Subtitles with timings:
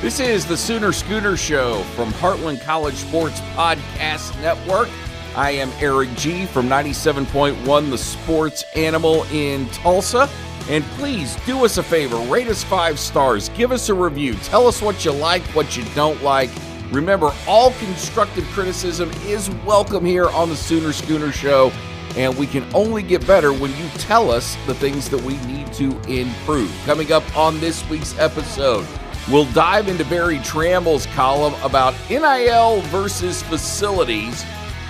[0.00, 4.88] This is the Sooner Schooner Show from Heartland College Sports Podcast Network.
[5.34, 10.28] I am Erik Gee from 97.1 The Sports Animal in Tulsa.
[10.70, 14.68] And please do us a favor, rate us five stars, give us a review, tell
[14.68, 16.50] us what you like, what you don't like.
[16.92, 21.72] Remember, all constructive criticism is welcome here on the Sooner Schooner Show,
[22.16, 25.72] and we can only get better when you tell us the things that we need
[25.72, 26.72] to improve.
[26.84, 28.86] Coming up on this week's episode,
[29.30, 34.42] We'll dive into Berry Tramel's column about NIL versus facilities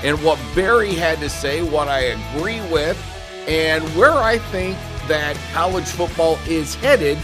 [0.05, 2.97] and what Barry had to say, what I agree with,
[3.49, 7.19] and where I think that college football is headed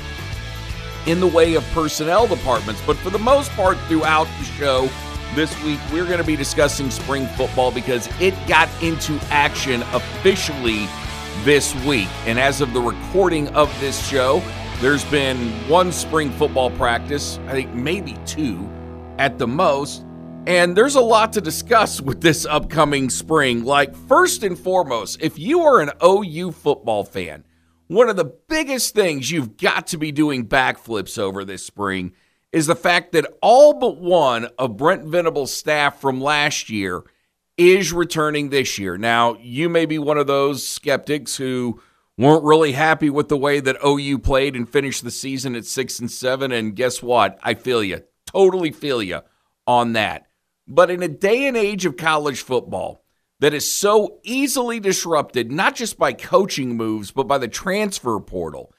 [1.07, 2.83] in the way of personnel departments.
[2.85, 4.89] But for the most part, throughout the show
[5.37, 10.89] this week, we're going to be discussing spring football because it got into action officially
[11.45, 12.09] this week.
[12.27, 14.43] And as of the recording of this show,
[14.81, 18.69] there's been one spring football practice, I think maybe two
[19.19, 20.05] at the most.
[20.47, 23.65] And there's a lot to discuss with this upcoming spring.
[23.65, 27.45] Like, first and foremost, if you are an OU football fan,
[27.87, 32.13] one of the biggest things you've got to be doing backflips over this spring
[32.53, 37.05] is the fact that all but one of Brent Venables' staff from last year
[37.57, 38.99] is returning this year.
[38.99, 41.81] Now, you may be one of those skeptics who
[42.17, 45.99] weren't really happy with the way that OU played and finished the season at six
[45.99, 46.53] and seven.
[46.53, 47.39] And guess what?
[47.43, 48.03] I feel you.
[48.27, 49.21] Totally feel you
[49.67, 50.27] on that.
[50.67, 53.05] But in a day and age of college football
[53.41, 58.73] that is so easily disrupted, not just by coaching moves, but by the transfer portal,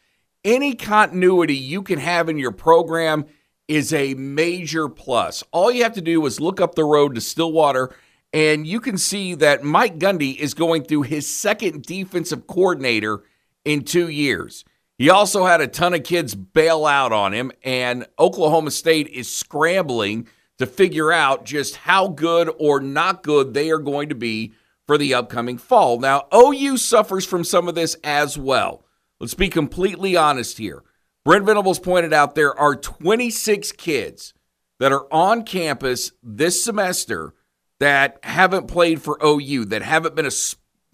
[0.44, 3.26] any continuity you can have in your program
[3.68, 5.44] is a major plus.
[5.52, 7.96] All you have to do is look up the road to Stillwater
[8.36, 13.24] and you can see that Mike Gundy is going through his second defensive coordinator
[13.64, 14.66] in two years.
[14.98, 19.34] He also had a ton of kids bail out on him, and Oklahoma State is
[19.34, 24.52] scrambling to figure out just how good or not good they are going to be
[24.86, 25.98] for the upcoming fall.
[26.02, 28.84] Now, OU suffers from some of this as well.
[29.18, 30.84] Let's be completely honest here.
[31.24, 34.34] Brent Venables pointed out there are 26 kids
[34.80, 37.34] that are on campus this semester
[37.80, 40.32] that haven't played for OU, that haven't been a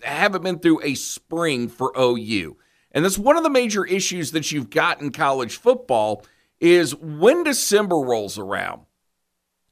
[0.03, 2.57] haven't been through a spring for OU.
[2.91, 6.25] And that's one of the major issues that you've got in college football
[6.59, 8.81] is when December rolls around,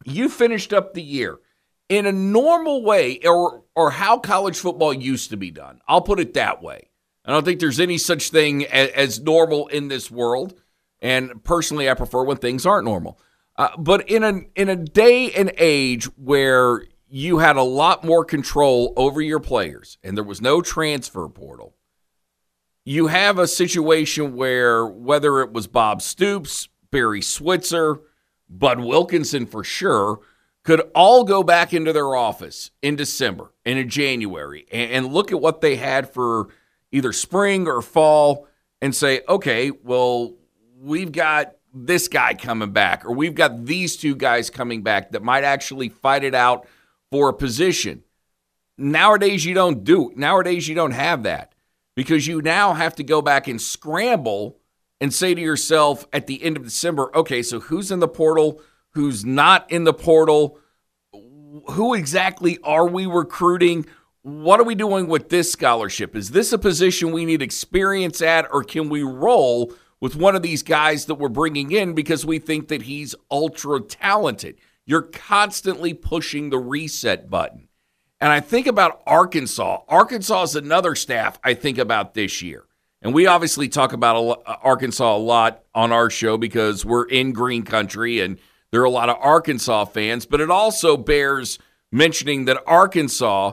[0.06, 1.40] you finished up the year
[1.90, 5.82] in a normal way or or how college football used to be done.
[5.88, 6.90] I'll put it that way.
[7.26, 10.60] I don't think there's any such thing as, as normal in this world.
[11.02, 13.20] And personally, I prefer when things aren't normal.
[13.56, 18.24] Uh, but in a in a day and age where you had a lot more
[18.24, 21.76] control over your players and there was no transfer portal,
[22.86, 28.02] you have a situation where whether it was Bob Stoops, Barry Switzer,
[28.50, 30.20] Bud Wilkinson for sure,
[30.64, 35.40] could all go back into their office in December and in January and, look at
[35.40, 36.50] what they had for
[36.92, 38.48] either spring or fall
[38.82, 40.36] and say, okay, well,
[40.80, 45.22] we've got this guy coming back, or we've got these two guys coming back that
[45.22, 46.68] might actually fight it out
[47.12, 48.04] for a position.
[48.78, 50.12] Nowadays, you don't do.
[50.16, 51.54] Nowadays, you don't have that
[51.96, 54.58] because you now have to go back and scramble
[55.02, 58.62] and say to yourself at the end of December, okay, so who's in the portal?
[58.92, 60.58] Who's not in the portal?
[61.72, 63.86] Who exactly are we recruiting?
[64.22, 66.16] What are we doing with this scholarship?
[66.16, 70.42] Is this a position we need experience at, or can we roll with one of
[70.42, 74.58] these guys that we're bringing in because we think that he's ultra talented?
[74.90, 77.68] You're constantly pushing the reset button.
[78.20, 79.84] And I think about Arkansas.
[79.88, 82.66] Arkansas is another staff I think about this year.
[83.04, 87.34] And we obviously talk about uh, Arkansas a lot on our show because we're in
[87.34, 88.40] green country and
[88.72, 91.60] there are a lot of Arkansas fans, but it also bears
[91.92, 93.52] mentioning that Arkansas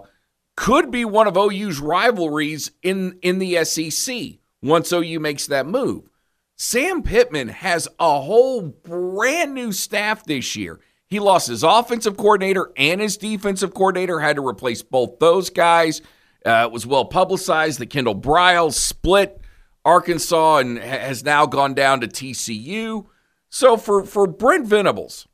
[0.57, 6.09] could be one of OU's rivalries in, in the SEC once OU makes that move.
[6.57, 10.81] Sam Pittman has a whole brand new staff this year.
[11.09, 16.03] He lost his offensive coordinator and his defensive coordinator, had to replace both those guys.
[16.45, 19.41] Uh, it was well publicized that Kendall Briles split
[19.85, 23.07] Arkansas and has now gone down to TCU.
[23.49, 25.29] So for, for Brent Venables,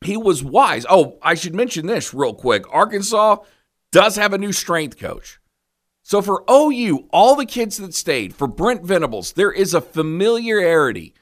[0.00, 0.86] he was wise.
[0.88, 2.64] Oh, I should mention this real quick.
[2.72, 3.38] Arkansas
[3.90, 5.40] does have a new strength coach.
[6.02, 11.14] So for OU, all the kids that stayed, for Brent Venables, there is a familiarity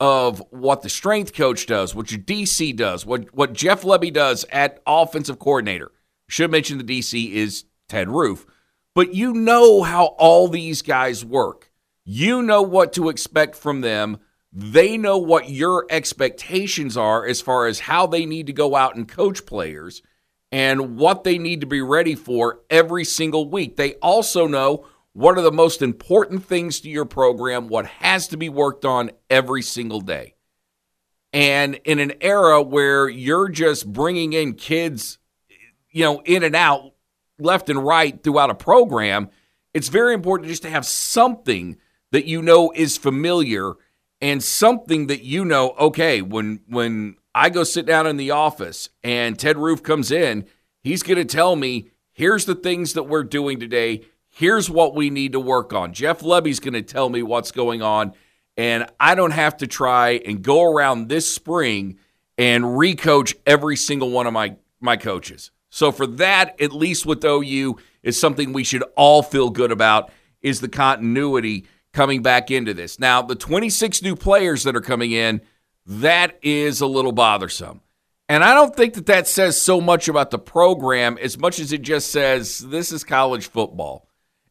[0.00, 4.46] of what the strength coach does, what your DC does, what, what Jeff Lebby does
[4.50, 5.92] at offensive coordinator.
[6.26, 8.46] Should mention the DC is Ted Roof,
[8.94, 11.70] but you know how all these guys work.
[12.04, 14.18] You know what to expect from them
[14.52, 18.96] They know what your expectations are as far as how they need to go out
[18.96, 20.02] and coach players
[20.50, 23.76] and what they need to be ready for every single week.
[23.76, 28.36] They also know what are the most important things to your program, what has to
[28.36, 30.34] be worked on every single day.
[31.32, 35.18] And in an era where you're just bringing in kids,
[35.90, 36.92] you know, in and out,
[37.38, 39.30] left and right throughout a program,
[39.72, 41.76] it's very important just to have something
[42.12, 43.74] that you know is familiar
[44.20, 48.90] and something that you know, okay, when when I go sit down in the office
[49.02, 50.46] and Ted Roof comes in,
[50.80, 54.02] he's going to tell me, here's the things that we're doing today.
[54.40, 55.92] Here's what we need to work on.
[55.92, 58.14] Jeff Lebby's going to tell me what's going on.
[58.56, 61.98] And I don't have to try and go around this spring
[62.38, 65.50] and recoach every single one of my, my coaches.
[65.68, 70.10] So for that, at least with OU, is something we should all feel good about
[70.40, 72.98] is the continuity coming back into this.
[72.98, 75.42] Now, the 26 new players that are coming in,
[75.84, 77.82] that is a little bothersome.
[78.26, 81.74] And I don't think that that says so much about the program as much as
[81.74, 84.06] it just says this is college football.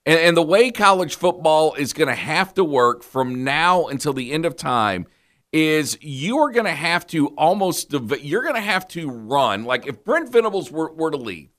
[0.09, 4.11] And, and the way college football is going to have to work from now until
[4.11, 5.05] the end of time
[5.53, 9.65] is you are going to have to almost, you're going to have to run.
[9.65, 11.51] Like if Brent Venables were, were to leave,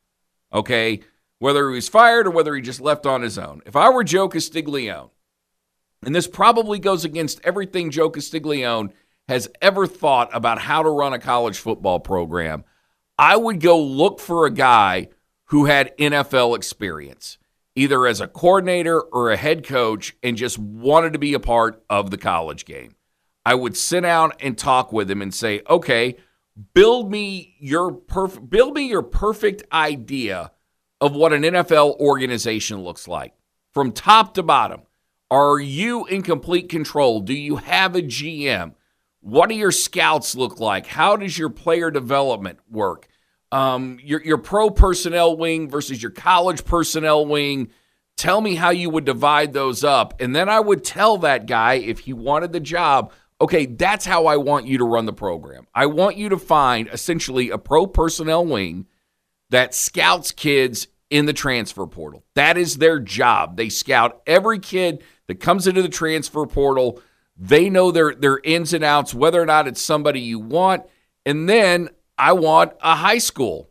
[0.53, 0.99] okay,
[1.39, 3.63] whether he was fired or whether he just left on his own.
[3.67, 5.11] If I were Joe Castiglione,
[6.03, 8.91] and this probably goes against everything Joe Castiglione
[9.29, 12.65] has ever thought about how to run a college football program,
[13.17, 15.11] I would go look for a guy
[15.45, 17.39] who had NFL experience,
[17.75, 21.83] either as a coordinator or a head coach, and just wanted to be a part
[21.89, 22.95] of the college game.
[23.45, 26.17] I would sit down and talk with him and say, okay,
[26.75, 30.53] build me your perfect build me your perfect idea
[31.01, 33.33] of what an NFL organization looks like
[33.73, 34.83] from top to bottom.
[35.31, 37.21] Are you in complete control?
[37.21, 38.75] Do you have a GM?
[39.21, 40.87] What do your scouts look like?
[40.87, 43.07] How does your player development work?
[43.53, 47.71] Um, your, your pro personnel wing versus your college personnel wing.
[48.17, 50.21] Tell me how you would divide those up.
[50.21, 54.27] And then I would tell that guy, if he wanted the job, okay, that's how
[54.27, 55.67] I want you to run the program.
[55.75, 58.87] I want you to find essentially a pro personnel wing
[59.49, 62.25] that scouts kids in the transfer portal.
[62.35, 63.57] That is their job.
[63.57, 67.03] They scout every kid that comes into the transfer portal.
[67.37, 70.85] They know their their ins and outs, whether or not it's somebody you want.
[71.27, 71.89] And then
[72.21, 73.71] I want a high school.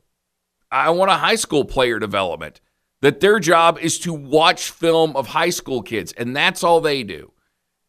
[0.72, 2.62] I want a high school player development.
[3.01, 7.04] That their job is to watch film of high school kids, and that's all they
[7.04, 7.31] do.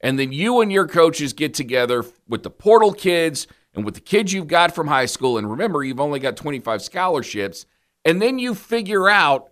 [0.03, 4.01] And then you and your coaches get together with the portal kids and with the
[4.01, 5.39] kids you've got from high school.
[5.39, 7.65] And remember, you've only got 25 scholarships.
[8.05, 9.51] And then you figure out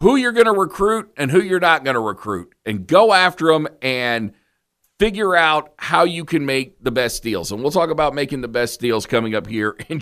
[0.00, 3.46] who you're going to recruit and who you're not going to recruit and go after
[3.46, 4.32] them and
[5.00, 7.50] figure out how you can make the best deals.
[7.50, 10.00] And we'll talk about making the best deals coming up here in,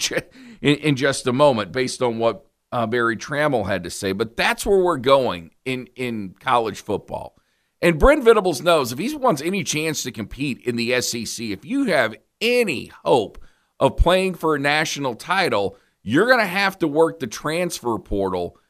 [0.60, 4.12] in, in just a moment based on what uh, Berry Tramel had to say.
[4.12, 7.36] But that's where we're going in, in college football.
[7.80, 11.64] And Brent Venables knows if he wants any chance to compete in the SEC, if
[11.64, 13.38] you have any hope
[13.80, 18.58] of playing for a national title, you're going to have to work the transfer portal–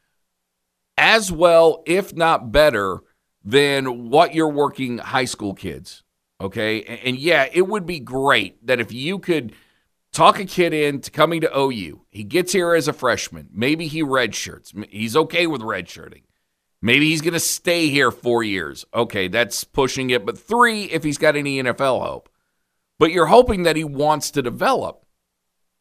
[0.99, 2.99] as well, if not better,
[3.45, 6.03] than what you're working high school kids.
[6.41, 6.83] Okay.
[7.05, 9.55] And yeah, it would be great that if you could
[10.13, 13.49] talk a kid into coming to OU, he gets here as a freshman.
[13.53, 14.87] Maybe he redshirts.
[14.91, 16.23] He's okay with redshirting.
[16.81, 18.85] Maybe he's going to stay here four years.
[18.95, 22.29] Okay, that's pushing it, but three if he's got any NFL hope.
[22.99, 25.05] But you're hoping that he wants to develop.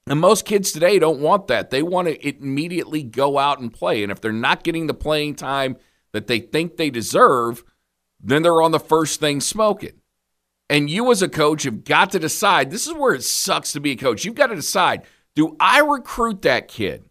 [0.08, 1.70] And most kids today don't want that.
[1.70, 4.03] They want to immediately go out and play.
[4.03, 5.77] And if they're not getting the playing time
[6.13, 7.63] that they think they deserve,
[8.20, 10.01] then they're on the first thing smoking.
[10.69, 13.79] And you, as a coach, have got to decide this is where it sucks to
[13.79, 14.25] be a coach.
[14.25, 15.03] You've got to decide
[15.36, 17.09] do I recruit that kid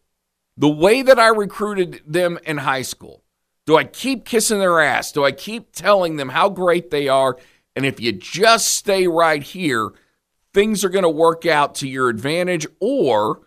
[0.56, 3.22] the way that I recruited them in high school?
[3.66, 5.12] Do I keep kissing their ass?
[5.12, 7.36] Do I keep telling them how great they are?
[7.74, 9.92] And if you just stay right here,
[10.54, 12.66] things are going to work out to your advantage?
[12.80, 13.42] Or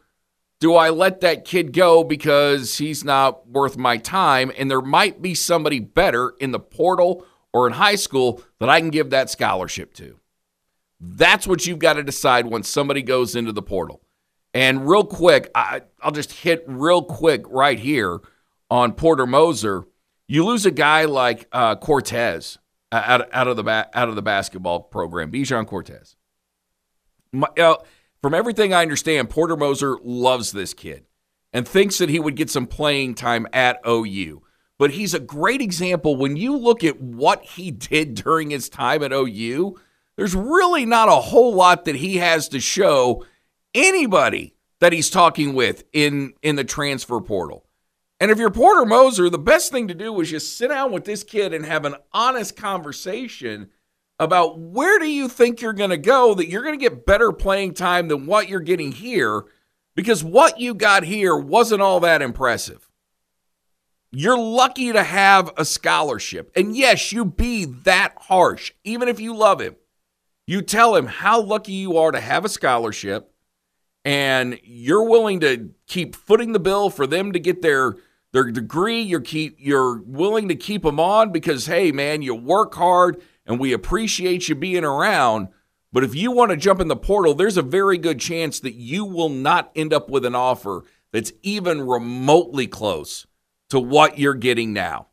[0.59, 5.21] do I let that kid go because he's not worth my time and there might
[5.21, 9.29] be somebody better in the portal or in high school that I can give that
[9.29, 10.19] scholarship to?
[10.99, 14.01] That's what you've got to decide when somebody goes into the portal.
[14.53, 18.19] And real quick, I, will just hit real quick right here
[18.69, 19.85] on Porter Moser.
[20.27, 22.57] You lose a guy like uh, Cortes
[22.91, 26.15] out, out of the ba- out of the basketball program, Bijan Cortes.
[27.31, 27.75] My, uh,
[28.21, 31.05] from everything I understand, Porter Moser loves this kid
[31.53, 34.41] and thinks that he would get some playing time at OU.
[34.79, 39.03] But he's a great example when you look at what he did during his time
[39.03, 39.77] at OU.
[40.15, 43.25] there's really not a whole lot that he has to show
[43.75, 47.65] anybody that he's talking with in in the transfer portal.
[48.21, 51.05] And if you're Porter Moser, the best thing to do is just sit down with
[51.05, 53.69] this kid and have an honest conversation
[54.19, 57.31] about where do you think you're going to go that you're going to get better
[57.31, 59.45] playing time than what you're getting here
[59.95, 62.88] because what you got here wasn't all that impressive.
[64.11, 66.51] You're lucky to have a scholarship.
[66.55, 69.75] And yes, you be that harsh, even if you love him.
[70.47, 73.31] You tell him how lucky you are to have a scholarship
[74.03, 77.97] and you're willing to keep footing the bill for them to get their
[78.31, 79.01] their degree.
[79.01, 83.59] You're keep you're willing to keep them on because hey, man, you work hard and
[83.59, 85.49] we appreciate you being around.
[85.91, 88.73] But if you want to jump in the portal, there's a very good chance that
[88.73, 93.27] you will not end up with an offer that's even remotely close
[93.69, 95.07] to what you're getting now.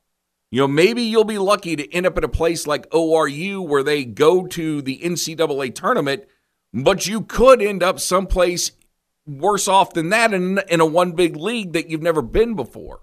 [0.51, 3.83] You know, maybe you'll be lucky to end up at a place like ORU where
[3.83, 6.25] they go to the NCAA tournament,
[6.73, 8.73] but you could end up someplace
[9.27, 13.01] worse off than that in, in a one big league that you've never been before.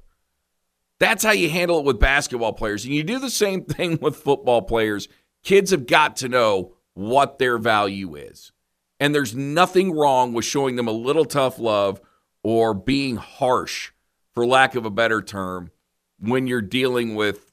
[1.00, 2.86] That's how you handle it with basketball players.
[2.86, 5.08] And you do the same thing with football players.
[5.44, 8.52] Kids have got to know what their value is.
[9.00, 12.00] And there's nothing wrong with showing them a little tough love
[12.42, 13.92] or being harsh,
[14.34, 15.72] for lack of a better term,
[16.20, 17.52] when you're dealing with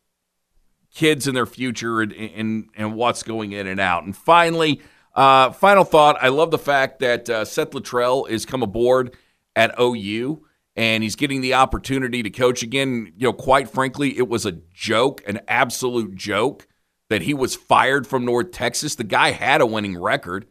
[0.95, 4.05] kids and their future and, and, and what's going in and out.
[4.05, 4.81] And finally,
[5.15, 9.17] uh, final thought I love the fact that uh, Seth Littrell is come aboard
[9.57, 10.45] at OU
[10.77, 13.13] and he's getting the opportunity to coach again.
[13.17, 16.67] You know, quite frankly, it was a joke, an absolute joke
[17.09, 18.95] that he was fired from North Texas.
[18.95, 20.47] The guy had a winning record,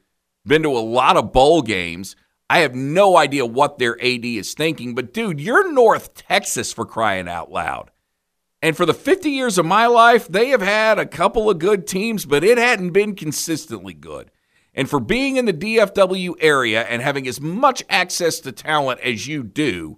[0.46, 2.16] been to a lot of bowl games.
[2.50, 6.86] I have no idea what their AD is thinking, but dude, you're North Texas for
[6.86, 7.92] crying out loud.
[8.62, 11.88] And for the 50 years of my life, they have had a couple of good
[11.88, 14.32] teams, but it hadn't been consistently good.
[14.74, 19.28] And for being in the DFW area and having as much access to talent as
[19.28, 19.98] you do,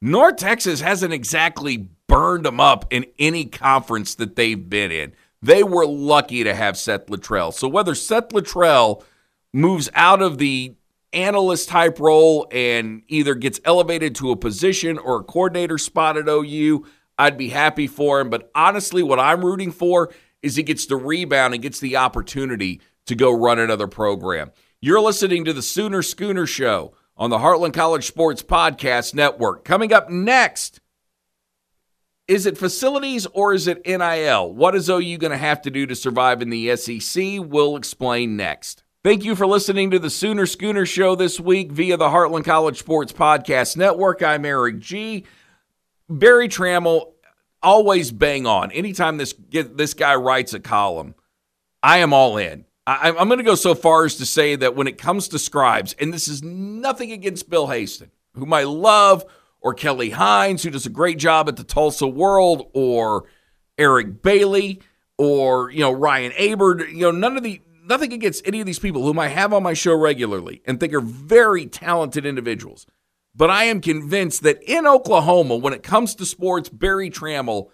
[0.00, 5.12] North Texas hasn't exactly burned them up in any conference that they've been in.
[5.42, 7.52] They were lucky to have Seth Littrell.
[7.52, 9.04] So whether Seth Littrell
[9.52, 10.74] moves out of the
[11.12, 16.28] analyst type role and either gets elevated to a position or a coordinator spot at
[16.28, 16.86] OU,
[17.18, 18.30] I'd be happy for him.
[18.30, 20.12] But honestly, what I'm rooting for
[20.42, 24.52] is he gets the rebound and gets the opportunity to go run another program.
[24.80, 29.64] You're listening to the Sooner Schooner Show on the Heartland College Sports Podcast Network.
[29.64, 30.80] Coming up next,
[32.26, 34.54] is it facilities or is it NIL?
[34.54, 37.22] What is OU going to have to do to survive in the SEC?
[37.40, 38.84] We'll explain next.
[39.02, 42.78] Thank you for listening to the Sooner Schooner Show this week via the Heartland College
[42.78, 44.22] Sports Podcast Network.
[44.22, 45.24] I'm Erik Gee.
[46.10, 47.12] Berry Tramel,
[47.62, 48.70] always bang on.
[48.72, 51.14] Anytime this this guy writes a column,
[51.82, 52.66] I am all in.
[52.86, 55.38] I, am going to go so far as to say that when it comes to
[55.38, 59.24] scribes, and this is nothing against Bill Haisten, whom I love,
[59.62, 63.24] or Kelly Hines, who does a great job at the Tulsa World, or
[63.78, 64.82] Eric Bailey,
[65.16, 66.86] or you know Ryan Aber.
[66.86, 69.62] You know, none of the nothing against any of these people whom I have on
[69.62, 72.86] my show regularly and think are very talented individuals.
[73.34, 77.68] But I am convinced that in Oklahoma, when it comes to sports, Berry Tramel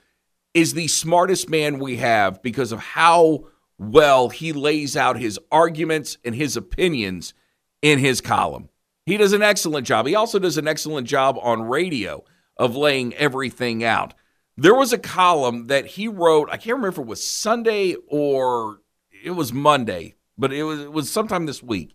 [0.54, 3.44] is the smartest man we have because of how
[3.78, 7.34] well he lays out his arguments and his opinions
[7.82, 8.70] in his column.
[9.04, 10.06] He does an excellent job.
[10.06, 12.24] He also does an excellent job on radio
[12.56, 14.14] of laying everything out.
[14.56, 18.80] There was a column that he wrote, I can't remember if it was Sunday or
[19.26, 21.94] it was Monday, but it was, it was sometime this week.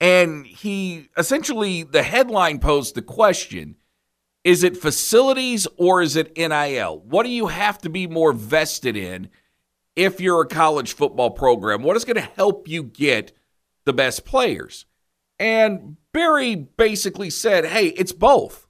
[0.00, 3.76] And he essentially, the headline posed the question
[4.44, 7.00] is it facilities or is it NIL?
[7.00, 9.28] What do you have to be more vested in?
[9.98, 11.82] if you're a college football program?
[11.82, 13.32] What is going to help you get
[13.84, 14.86] the best players?
[15.40, 18.68] And Berry basically said, hey, it's both.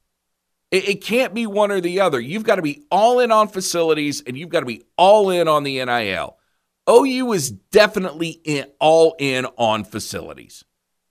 [0.70, 2.18] It, can't be one or the other.
[2.18, 5.48] You've got to be all in on facilities and you've got to be all in
[5.48, 6.37] on the NIL.
[6.88, 10.64] OU is definitely in, all in on facilities.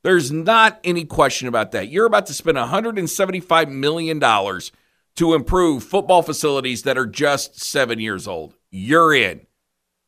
[0.03, 1.89] There's not any question about that.
[1.89, 4.19] You're about to spend $175 million
[5.17, 8.53] to improve football facilities that are just seven years old.
[8.71, 9.41] You're in.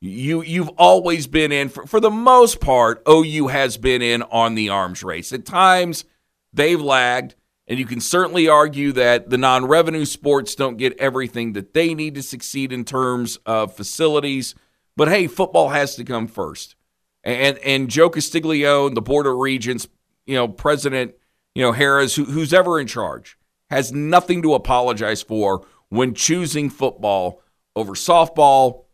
[0.02, 3.04] You you've always been in for, for the most part.
[3.10, 5.34] OU has been in on the arms race.
[5.34, 6.06] At times
[6.54, 7.36] they've lagged,
[7.68, 12.16] and you can certainly argue that the non-revenue sports don't get everything that they need
[12.16, 14.56] to succeed in terms of facilities.
[15.00, 16.76] But hey, football has to come first.
[17.24, 19.88] And and Joe Castiglione, the Board of Regents,
[20.26, 21.16] you know, President,
[21.56, 23.38] you know, Harroz, who, who's ever in charge,
[23.70, 27.42] has nothing to apologize for when choosing football
[27.78, 28.88] over softball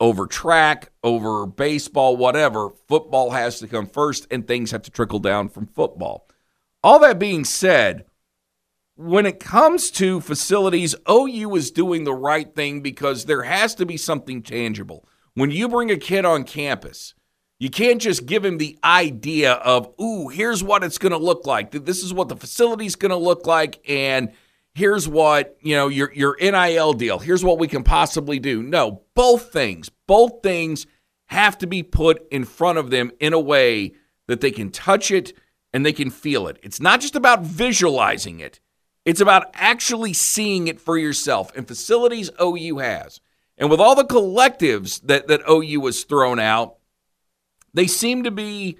[0.00, 2.70] over track, over baseball, whatever.
[2.88, 6.26] Football has to come first, and things have to trickle down from football.
[6.82, 8.06] All that being said,
[8.96, 13.86] when it comes to facilities, OU is doing the right thing because there has to
[13.86, 15.06] be something tangible.
[15.34, 17.14] When you bring a kid on campus,
[17.58, 21.46] you can't just give him the idea of, ooh, here's what it's going to look
[21.46, 21.70] like.
[21.70, 23.80] This is what the facility's going to look like.
[23.88, 24.32] And
[24.74, 27.18] here's what, you know, your, your NIL deal.
[27.18, 28.62] Here's what we can possibly do.
[28.62, 30.86] No, both things, both things
[31.26, 33.92] have to be put in front of them in a way
[34.28, 35.32] that they can touch it
[35.72, 36.58] and they can feel it.
[36.62, 38.60] It's not just about visualizing it.
[39.04, 41.54] It's about actually seeing it for yourself.
[41.56, 43.20] And facilities OU has.
[43.62, 46.78] And with all the collectives that, that OU has thrown out,
[47.72, 48.78] they seem to be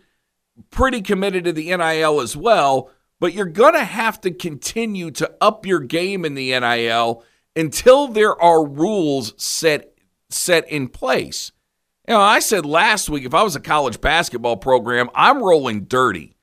[0.70, 5.32] pretty committed to the NIL as well, but you're going to have to continue to
[5.40, 7.22] up your game in the NIL
[7.54, 9.94] until there are rules set
[10.30, 11.52] set in place.
[12.08, 15.84] You know, I said last week if I was a college basketball program, I'm rolling
[15.84, 16.34] dirty.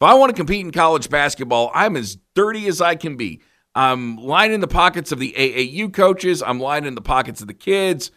[0.00, 3.40] If I want to compete in college basketball, I'm as dirty as I can be.
[3.78, 8.10] I'm lining the pockets of the AAU coaches, I'm lining the pockets of the kids.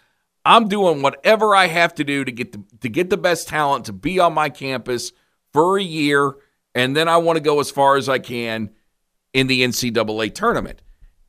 [0.44, 3.86] I'm doing whatever I have to do to get the, to get the best talent
[3.86, 5.12] to be on my campus
[5.54, 6.34] for a year,
[6.74, 8.72] and then I want to go as far as I can
[9.34, 10.82] in the NCAA tournament.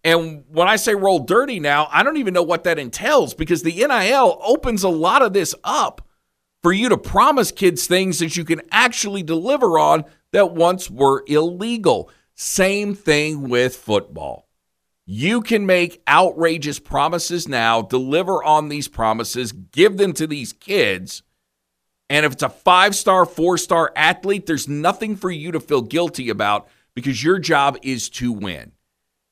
[0.03, 3.63] And when I say roll dirty now, I don't even know what that entails because
[3.63, 6.09] the NIL opens a lot of this up
[6.63, 11.23] for you to promise kids things that you can actually deliver on that once were
[11.27, 12.11] illegal.
[12.45, 14.49] Same thing with football.
[15.07, 21.23] You can make outrageous promises now, deliver on these promises, give them to these kids.
[22.11, 25.83] And if it's a five star, four star athlete, there's nothing for you to feel
[25.83, 28.73] guilty about because your job is to win.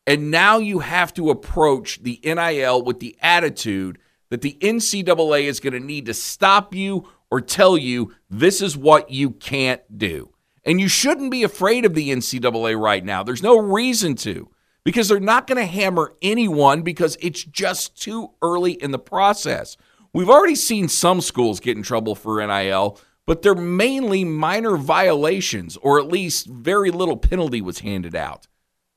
[0.06, 3.98] And now you have to approach the NIL with the attitude
[4.28, 8.76] that the NCAA is going to need to stop you or tell you this is
[8.76, 10.32] what you can't do.
[10.64, 13.22] And you shouldn't be afraid of the NCAA right now.
[13.22, 14.50] There's no reason to
[14.84, 19.76] because they're not going to hammer anyone because it's just too early in the process.
[20.12, 25.76] We've already seen some schools get in trouble for NIL, but they're mainly minor violations,
[25.76, 28.48] or at least very little penalty was handed out.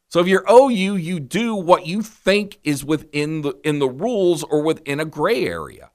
[0.09, 4.43] So if you're OU, you do what you think is within the in the rules
[4.43, 5.89] or within a gray area.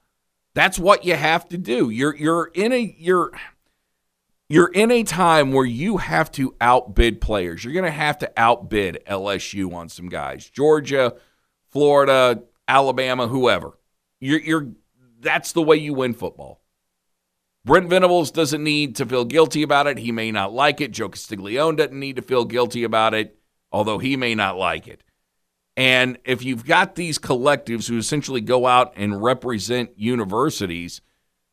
[0.55, 1.89] That's what you have to do.
[1.89, 3.31] You're you're in a you're
[4.49, 7.63] you're in a time where you have to outbid players.
[7.63, 11.15] You're going to have to outbid LSU on some guys, Georgia,
[11.69, 13.79] Florida, Alabama, whoever.
[14.21, 14.69] You're, you're
[15.21, 16.63] that's the way you win football.
[17.65, 19.99] Brent Venables doesn't need to feel guilty about it.
[19.99, 20.93] He may not like it.
[20.93, 23.39] Joe Castiglione doesn't need to feel guilty about it,
[23.71, 25.03] although he may not like it.
[25.77, 31.03] And if you've got these collectives who essentially go out and represent universities,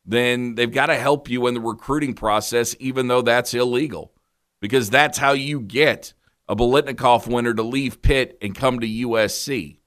[0.06, 4.14] then they've got to help you in the recruiting process, even though that's illegal,
[4.62, 6.14] because that's how you get
[6.48, 9.80] a Biletnikoff winner to leave Pitt and come to USC.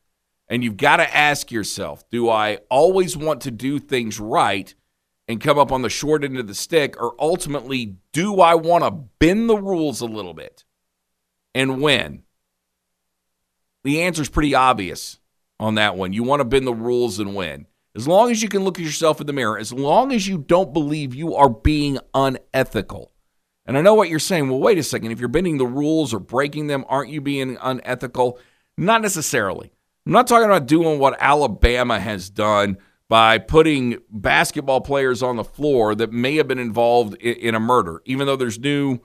[0.49, 4.75] And you've got to ask yourself do I always want to do things right
[5.29, 8.83] and come up on the short end of the stick, or ultimately, do I want
[8.85, 10.65] to bend the rules a little bit
[11.55, 12.23] and win?
[13.85, 15.21] The answer is pretty obvious
[15.61, 16.15] on that one.
[16.15, 17.67] You want to bend the rules and win.
[17.97, 20.39] As long as you can look at yourself in the mirror, as long as you
[20.39, 23.13] don't believe you are being unethical.
[23.67, 24.49] And I know what you're saying.
[24.49, 25.11] Well, wait a second.
[25.11, 28.39] If you're bending the rules or breaking them, aren't you being unethical?
[28.77, 29.73] Not necessarily.
[30.07, 35.45] I'm not talking about doing what Alabama has done by putting basketball players on the
[35.45, 39.01] floor that may have been involved in, a murder, even though there's new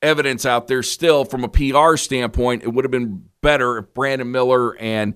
[0.00, 2.62] evidence out there still from a PR standpoint.
[2.62, 5.14] It would have been better if Brandon Miller and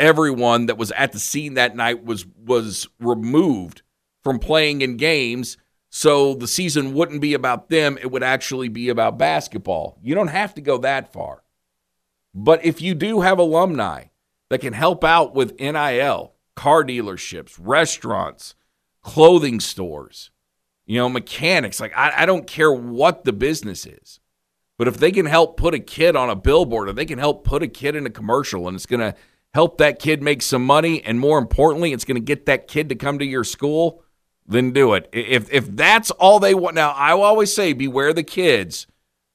[0.00, 3.82] everyone that was at the scene that night was was removed
[4.22, 5.56] from playing in games.
[5.90, 7.98] So the season wouldn't be about them.
[8.00, 9.98] It would actually be about basketball.
[10.02, 11.42] You don't have to go that far.
[12.34, 14.04] But if you do have alumni
[14.50, 18.56] that can help out with NIL car dealerships restaurants
[19.00, 20.32] clothing stores
[20.86, 24.18] you know mechanics like I, I don't care what the business is.
[24.76, 27.44] But if they can help put a kid on a billboard or they can help
[27.44, 29.14] put a kid in a commercial and it's going to
[29.54, 32.88] help that kid make some money, and more importantly, it's going to get that kid
[32.88, 34.02] to come to your school,
[34.46, 35.08] then do it.
[35.12, 38.86] If if that's all they want, now I always say, beware the kids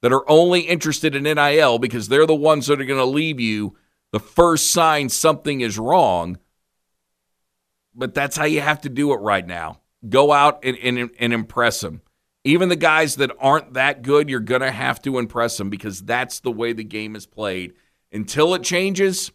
[0.02, 3.40] that are only interested in NIL because they're the ones that are going to leave
[3.40, 3.76] you
[4.14, 6.38] the first sign something is wrong.
[7.96, 9.80] But that's how you have to do it right now.
[10.08, 12.02] Go out and, and, and impress them.
[12.44, 16.02] Even the guys that aren't that good, you're going to have to impress them because
[16.02, 17.74] that's the way the game is played.
[18.12, 19.32] Until it changes,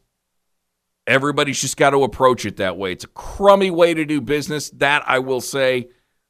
[1.09, 2.93] Everybody's just got to approach it that way.
[2.93, 5.89] It's a crummy way to do business, that I will say,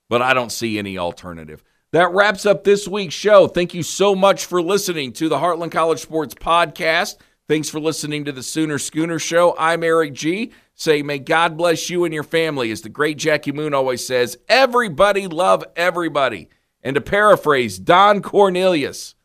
[0.09, 1.65] but I don't see any alternative.
[1.91, 3.49] That wraps up this week's show.
[3.49, 7.17] Thank you so much for listening to the Heartland College Sports Podcast.
[7.49, 9.57] Thanks for listening to the Sooner Schooner Show.
[9.59, 10.53] I'm Erik Gee.
[10.75, 12.71] Say, may God bless you and your family.
[12.71, 16.51] As the great Jackie Moon always says, everybody love everybody.
[16.85, 19.17] And to paraphrase Don Cornelius,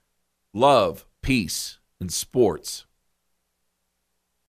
[0.51, 2.85] love, peace, and sports.